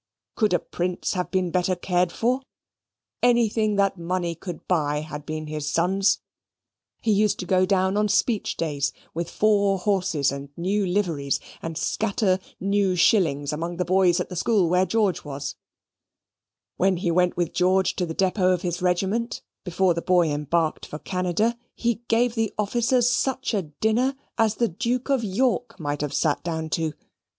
[0.35, 2.41] Could a prince have been better cared for?
[3.21, 6.21] Anything that money could buy had been his son's.
[7.03, 11.77] He used to go down on speech days with four horses and new liveries, and
[11.77, 15.55] scatter new shillings among the boys at the school where George was:
[16.77, 20.83] when he went with George to the depot of his regiment, before the boy embarked
[20.83, 26.01] for Canada, he gave the officers such a dinner as the Duke of York might
[26.01, 26.93] have sat down to.